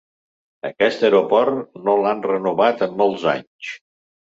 Aquest 0.69 1.05
aeroport 1.11 1.61
no 1.85 1.97
l'han 2.03 2.27
renovat 2.33 2.87
en 2.91 3.01
molts 3.07 3.33
anys. 3.39 3.77